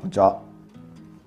[0.00, 0.40] こんにちは。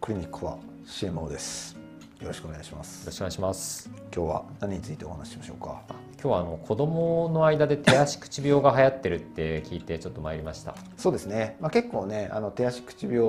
[0.02, 1.77] クリニックは CMO です。
[2.20, 3.11] よろしくお願いしまよろす。
[3.11, 3.88] しくお願いします。
[4.11, 5.83] 今日は何についてお話ししましょうか？
[6.13, 10.76] 今日はあの子供の間で手足口病が流行ってるって聞いてちょっと参りました。
[10.98, 11.56] そうですね。
[11.62, 13.22] まあ、結構ね、あの手足口病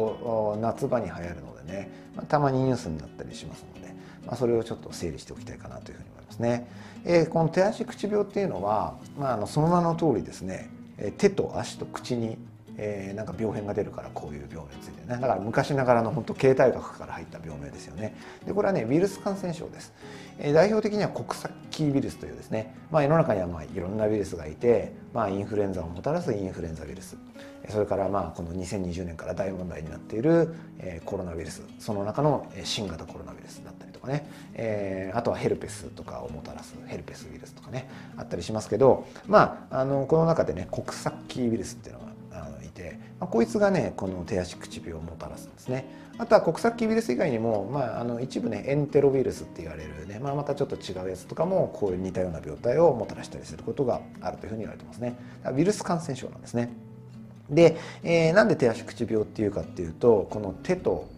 [0.63, 3.95] 夏場に流行るのでね、まあ、たまにニュースになったりしますので、
[4.27, 6.67] まあ、それをちょっと整理しておきたいかなというふうに思いますね。
[7.05, 12.39] えーこの手足口病っていうのは、まあ、あのその名の通りですね、えー手と足と口に
[12.77, 15.07] えーなんか病変が出るからこういう病名ついてね。
[15.09, 18.17] だから昔ながらの本当形態学から入った病名ですよね。
[18.47, 19.93] でこれはねウイルス感染症です、
[20.39, 27.17] えー代表的には国際キーウイルスというですね、まあ、世の中にはまあいろんなウイルスがいて、まあ、インフルエンザをもたらすインフルエンザウイルス。
[27.71, 31.63] それからまあこの2020年から大問題になっている、えーコロナウイルス。
[31.79, 37.89] その中の新型コロナウイルスだったりとかね、えーあとはヘルペスとかをもたらすヘルペスウイルスとかね。
[38.17, 42.04] あったりしますけどまああのこの中でね国際キーウイルスっていうのが
[42.75, 45.87] て、まあ、こいつがねこの手足口病をもたらすんですね。
[46.17, 55.17] あとは国際キウイルス以外にも、まあ、あの一部ねエンテロウイルスって言われるね、まあ、またちょっと違うやつとかもこういう似たような病態をもたらしたりすることがあるというふうに言われてますね。
[55.53, 56.73] ウイルス感染症なんですね。
[57.51, 61.09] で、えーなんで手足口病っていうかっていうとこの手と、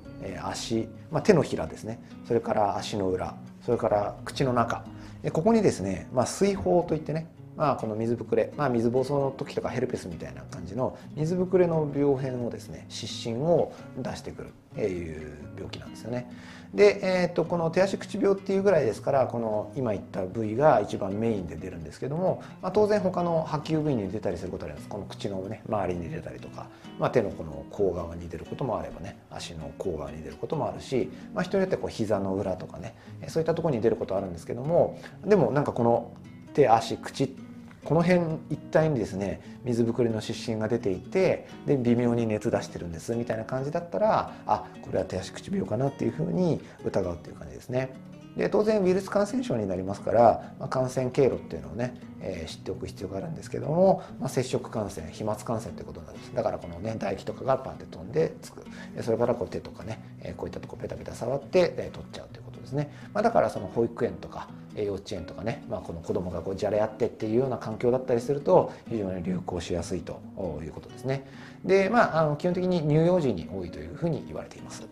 [0.43, 2.01] 足、まあ、手のひらですね。
[2.27, 3.35] それから足の裏
[3.67, 4.85] それから口の中。
[5.33, 16.31] ここにですね、まあ、水疱といってねまあ、この水ぶくれ、まあ、水疱瘡の時とかヘルペスみたいな感じの水ぶくれの病変をですね湿疹を出してくるという病気なんですよね。
[16.75, 26.69] で、えー、とこの手足口病っていうぐらいですからこの今言った部位が一番メインで出るんですけども、まあ、当然他の波及部位に出たりすることありますこの口のね周りに出たりとか、
[26.99, 36.13] まあ、手のこの甲側に出ることもあればね足の甲側に出ることもあるし、まあ、人によってこう膝の裏とかねえーそういったところに出ることあるんですけどもでもなんかこの
[36.53, 37.37] 手足口
[37.87, 38.21] この辺
[38.51, 47.95] 一帯にですね水ぶくれの湿疹が出ていてで微妙に熱出してるんですみたいな感じだったらあこれは手足口病かなっていうふうに疑うっていう感じですね。
[48.37, 56.35] で当然ウイルス感染症になりますから、まあ、感染経路っていうのをね、えー知っておく必要があるんですけども、まあ、接触感染飛沫感染ということなんです。
[56.35, 58.63] だからこのね唾液とかがパンって飛んでつく。
[59.01, 64.49] それからこう手とかね、えーこういったとこペタペタ触って、えー取っちゃうということですね、まあ、だからその保育園とか
[64.85, 70.21] 幼稚園とかね、まあ、この子供がこうじゃれ合ってっていうような環境だったりすると非常に流行しやすいと
[70.63, 71.27] いうことですね
[71.65, 74.87] でまああの基本的に乳幼児に多いというふうに言われています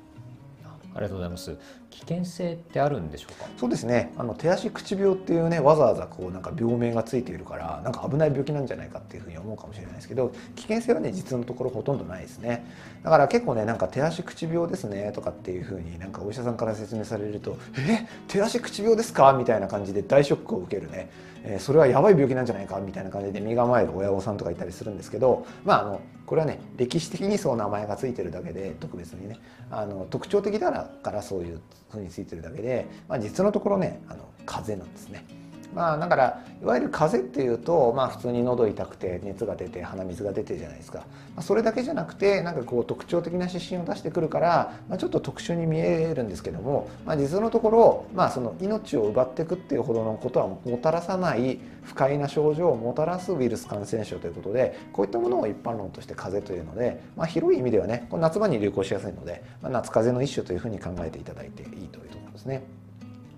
[0.95, 1.56] ありがとうございます。
[1.94, 3.49] 危険性ってあるんでしょうか？
[3.56, 4.12] そうですね。
[4.19, 12.66] あの手足口病っていうねわざわざこうなんか病名がついているからなんか危ない病気なんじゃないかっていうふうに思うかもしれないですけど危険性はね実のところほとんどないですね。
[13.04, 18.06] だから結構ねなんか手足口病ですねとかっていうふうになんかお医者さんから説明されると「え？
[18.27, 21.09] 手足口病ですか?」みたいな感じで大ショックを受けるね、
[21.44, 22.81] えーそれはやばい病気なんじゃないか？
[22.81, 29.38] みたいな感じで身構える親御さんとかいたりするんですけどまああのこれはね歴史的にそう名前がついてるだけで特別にね
[29.71, 31.60] あの特徴的だからそういう
[31.91, 35.25] 風についてるだけで、まあ、実のところねあの風邪なんですね。
[35.74, 41.04] まあ、だからいわゆる風邪っていうと、まあ、普通に喉痛くて熱が出て鼻水が出てじゃないですか、ま
[41.38, 62.62] あ、それだけじゃなくてなんかこう特徴的な湿疹を出してくるから、まあ、ちょっと特殊に見えるんですけども、まあ、実のところ、まあ、その命を奪っていくっていうほどのことはもたらさない不快な症状をもたらすウイルス感染症ということでこういったものを一般論として風邪というので、まあ、広い意味ではねこ夏場に流行しやすいので、まあ、夏風邪の一種というふうに考えていただいていいというところですね。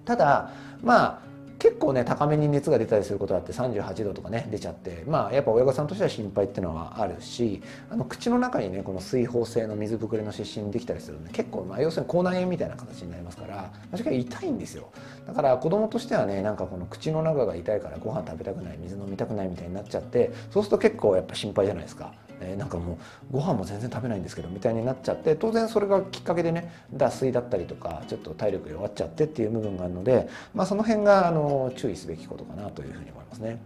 [0.05, 0.51] ただ
[0.83, 14.91] まあ結構ね高めに熱が出たりすることがあって38度とかね出ちゃってまあやっぱ親御さんとしては心配っていうのはあるしあの口の中にねこの水疱性の水ぶくれの湿疹できたりするんで結構まあ要するに口内炎みたいな形になりますから確かに痛いんですよ
[15.27, 22.13] だから子供としてはねなんかこの口の中が痛いからご飯食べたくない水飲みたくないみたいになっちゃってそうすると結構やっぱ心配じゃないですか。
[22.41, 22.99] えーなんかも
[23.31, 33.59] うご飯も全然食べないんですけどみたいになっちゃって当然それがきっかけでね脱水だったりとかちょっと体力弱っちゃってっていう部分があるので、まあ、その辺があの注意すべきことかなというふうに思いますね。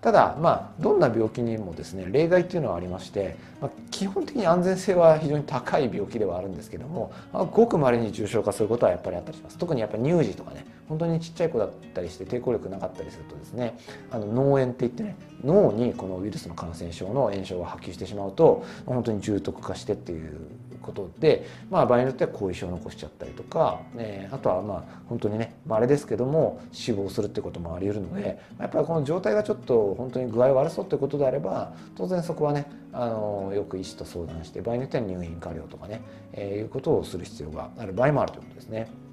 [0.00, 7.12] ただまあどんな病気にもですね例外っていうのはありまして、まあ、基本的に安全性は非常に高い病気ではあるんですけども、
[7.52, 13.78] ごく稀に重症化することはやっぱりあったりします特にやっぱ乳児とかね本当にちっちゃい子だったりして抵抗力なかったりするとですね
[14.10, 20.38] あの脳炎って言ってね脳にこのウイルスの感染症の炎症が波及してしまうと本当に重篤化してっていう
[20.86, 39.05] ことで、まあ、場合によっては後遺症を残しちゃったりとか、えーあとはまあ本当にね、まあ、あれですけども死亡するってこともあり得るのでやっぱりこの状態がちょっと本当に具合悪そうってことであれば当然そこはねあのよく医師と相談して場合によっては入院加療とかね、えーいうことをする必要がある場合もあるということですね。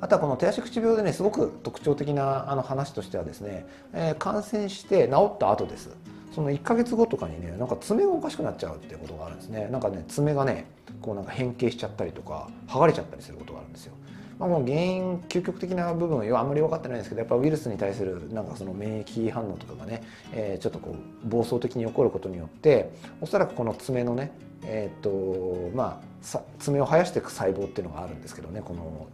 [0.00, 5.90] あとはこの手足口病でねすごく特徴的なあの話としてはですね、えー感染して治った後です
[6.34, 10.66] その1ヶ月後とかにねなんか爪がおかしくなっちゃうっていうことがあるんですねなんかね爪がね
[11.02, 13.94] こうなんか変形しちゃったりとか剥がれちゃったりすることがあるんですよ。
[14.38, 20.96] まあ、もう原因究極的な部分はあんまり分かってないんですけどやっぱウイルスに対するなんかその免疫反応とかがね、えー、ちょっとこ
[21.26, 24.32] う暴走的に起こることによっておそらくこの爪のね
[24.64, 29.08] えっ、とまあ爪を生やしていく細胞っていうのがあるんですけどねこの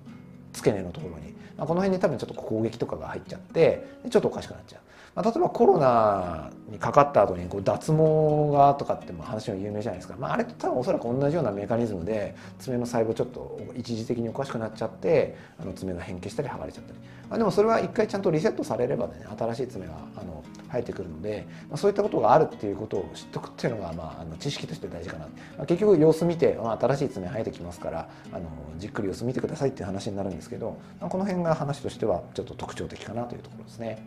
[0.56, 4.81] 付け根のところに、まあ、この辺に多分ちょっと攻撃とかが入っちゃってちょっとおかしくなっちゃう。
[5.17, 16.99] まあ、例えばコロナにかかった後にこに脱毛がとかって話は有名じゃないですか、まあ、あれと多分おそらく同じようなメカニズムで爪の細胞ちょっと一時的におかしくなっちゃってあの爪が変形したり剥がれちゃったり、
[17.31, 25.26] まあ、でもそれは一回ちゃんとリセットされればね新しい爪があの生えてくるので、まあ、そういったことがあるっていうことを知っておくっていうのが、まあ、あの知識として大事かな、
[25.56, 33.98] まあ、結局様子見て、まあ、新しい爪生えてきますからあのじっくり様子見てくださいっていう話になるんですけど、まあ、この辺が話としてはちょっと特徴的かなというところですね。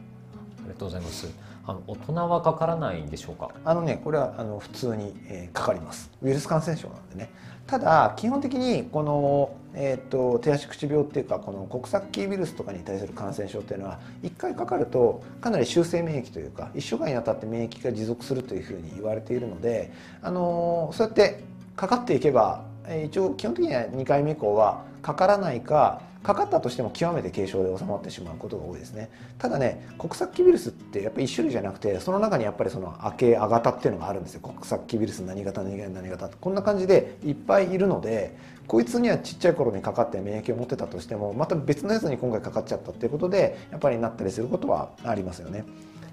[0.60, 1.28] ありがとうございます。
[1.66, 3.52] あの大人はかからないんでしょうか？
[3.64, 7.30] あのねこれはあの普通に、えー、かかりますウイルス感染症なんでね
[7.68, 19.92] ただ基本的にこの、えーと、手足口病っていうかこの国策キウイルスとかに対する感染症っていうのは1回かかるとかなり修正免疫というか1週間にわたって免疫が持続するというふうに言われているので、
[20.24, 21.44] あのそうやって
[21.76, 22.64] かかっていけば
[23.06, 29.10] 一応基本的には2回目以降はかからないかかかったとしても極めて軽症で収まってしまうことが多いですね。
[29.38, 34.42] ただね国策キウイルスってやっぱり1種類じゃなくてその中にやっぱりその明けあ型っていうのがあるんですよ。
[34.42, 36.30] 国策キウイルス何型何型何型。
[36.30, 38.36] こんな感じでいっぱいいるので
[38.68, 45.64] こいつにはちっちゃい頃にかかって免疫を持ってたとしてもまた別のやつに今回かかっちゃったっていうことでやっぱりなったりすることはありますよね。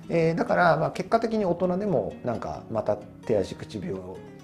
[0.08, 3.94] えー、だからまあ結果的に大人でもなんかまた手足口病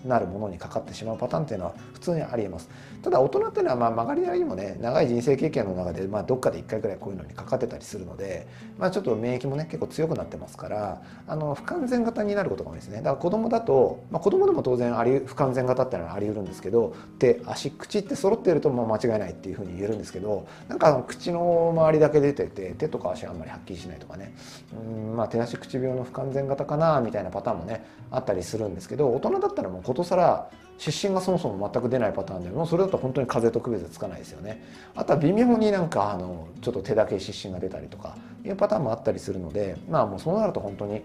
[0.04, 2.68] なるものにかかってしまうパターンっていうのは普通にありえます。
[3.02, 8.46] ただ大人っていうのはまあ曲がりなりにもね長い人生経験の中でまあどっかで1回ぐらいこういうのにかかってたりするので、
[8.78, 12.98] まあ、ちょっと免疫もね結構強くなってますからあの不完全型になることが多いですね。
[12.98, 24.34] だから子供だと、まあ、子供でも当然あり不完全型っていうのはあり得るんですけど手足口って揃ってるとまあ間違いないっていうふうに言えるんですけどなんか口の周りだけ出てて手とか足あんまりはっきりしないとかね。
[24.72, 34.62] うんまあ手足口病の不完全型かなみたいなパターンもねあったりするんですけど大人だったらもうことさら湿疹がそもそも全く出ないパターンでもうそれだと本当に風邪と区別つかないですよね。
[34.96, 41.02] あとは微妙になんかあのちょっと手だけ湿疹が出たりとかいうパターンもあったりするのでまあもうそうなると本当に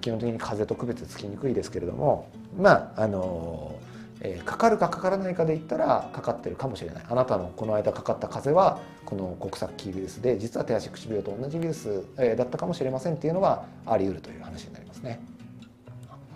[0.00, 3.74] 基本的に風邪と区別つきにくいですけれどもまああの
[4.20, 15.37] えー、かかるかかからないかで言ったらかかってるかもしれないあなたのこの間かかった風邪はこの国策キーウイルスで実は手足口病と同じウイルス、えー、だったかもしれませんっていうのがあり得るという話になりますね。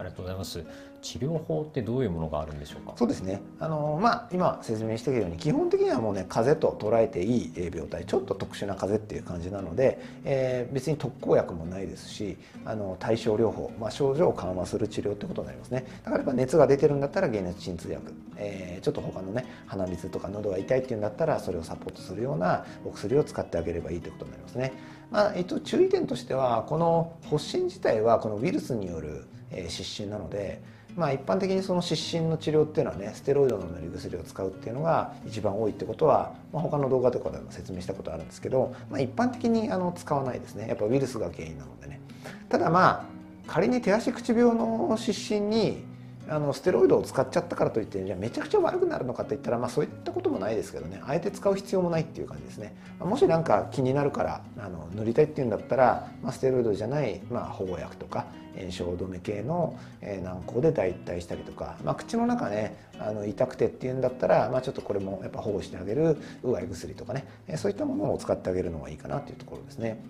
[0.02, 0.64] ありがとうございます。
[1.00, 2.94] 治療法ってどういうものがあるんでしょうか？
[2.96, 3.40] そうですね。
[3.58, 8.04] あの、まあ、今説明しているように基本的にはもうね風邪と捉えていい病態。
[8.06, 15.86] ちょっと特殊な風邪っていう感じなので、えー、別に特効薬もないですしあの対症療法、まあ、症状を緩和する治療ってことになりますね。
[16.04, 24.72] だからやっぱ熱が出てるんだったら解熱鎮痛薬、えー、ちょっと他のね鼻水とか喉が痛いっていうんだったらそれをサポートするようなお薬を使ってあげればいいということになりますね、
[25.10, 29.26] まあ、一応注意点としてはこの発疹自体はこのウイルスによる
[29.68, 30.60] 湿疹なので
[30.96, 40.68] まあ、一般的にその湿疹の治療っていうのはねステロイドの塗り薬を使うっていうのが一番多いってことは、まあ、他の動画とかでも説明したことあるんですけど、まあ、一般的にあの使わないですね。
[40.68, 42.00] やっぱウイルスが原因なのでね。
[42.48, 43.04] ただまあ
[43.46, 45.82] 仮に手足口病の湿疹に
[46.28, 70.02] あのステロイドを使っちゃったからといってじゃあめちゃくちゃ悪くなるのかといったら、まあ、そういったこともないですけどねあえて使う必要もないっていう感じですねもし何か気になるからあの塗りたいっていうんだったら、まあ、ステロイドじゃない、まあ、保護薬とか炎症止め系の軟膏で代替したりとか、まあ、口の中ねあの痛くてっていうんだったら、まあ、ちょっとこれもやっぱ保護してあげるうがい薬とかねそういったものを使ってあげるのがいいかなというところですね。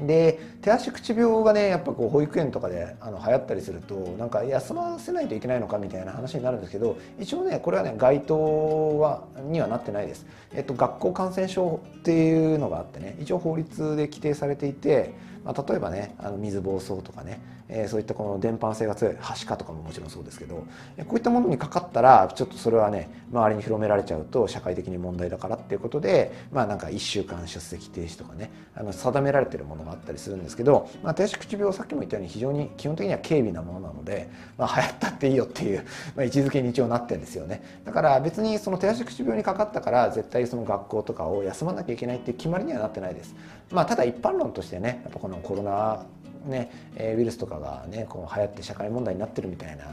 [0.00, 15.14] で手足口病がねやっぱこう保育園とかであの流行ったりするとなんか休ませないといけないのかみたいな話になるんですけど一応ねこれはね該当はにはなってないです、えっと、学校感染症っていうのがあってね一応法律で規定されていて
[15.46, 20.64] まあ、例えばねあの水疱瘡とかね、えー、そういったこの伝播性が強いはしかとかももちろんそうですけどこ
[21.12, 35.84] ういったものにかかったらちょっとそれはね周りに広められちゃうと社会的に問題だからっていうことでまあなんか1週間出席停止とかねあの定められてるものがあったりするんですけど、まあ、手足口病さっきも言ったように非常に基本的には軽微なものなので、まあ、流行ったっていいよっていう、
[36.16, 37.62] まあ、位置づけに一応なってるんですよね。
[37.84, 43.34] だから別にその手足口病にかかったから絶対その学校とかを休まなきゃいけないっていう決まりにはなってないです。
[43.70, 46.04] まあただ一般論としてねやっぱこののコロナ
[46.46, 49.84] ね、ウイルスとかがねこう流行って社会問題になってるみたいな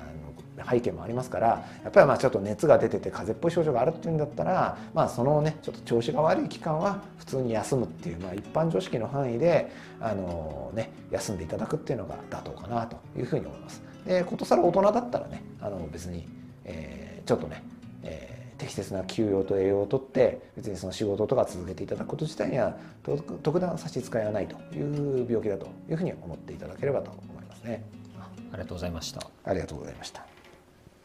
[0.69, 1.47] 背景もありますから
[1.83, 13.81] やっぱりまあちょっと熱が出てて風邪っぽい症状があるっていうんだったら、まあ、そのねちょっと調子が悪い期間は普通に休むっていう、まあ、一般常識の範囲であの、ね、休んでいただくっていうのが妥当かなというふうに思います。
[14.05, 16.27] でことさら大人だったらねあの別に、
[16.65, 17.63] えー、ちょっとね、
[18.03, 22.77] えー適切な休養と栄養をとって別にその仕事とか続けていただくこと自体には
[23.43, 27.83] 特段差し支えはないという病気だというふうに思っていただければと思いますね。
[28.53, 29.27] ありがとうございました。
[29.43, 30.32] ありがとうございました。